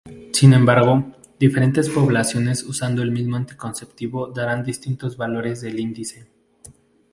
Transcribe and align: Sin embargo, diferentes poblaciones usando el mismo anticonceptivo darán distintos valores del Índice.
Sin 0.33 0.53
embargo, 0.53 1.11
diferentes 1.39 1.87
poblaciones 1.87 2.63
usando 2.63 3.03
el 3.03 3.11
mismo 3.11 3.35
anticonceptivo 3.35 4.29
darán 4.29 4.63
distintos 4.63 5.15
valores 5.15 5.61
del 5.61 5.79
Índice. 5.79 6.25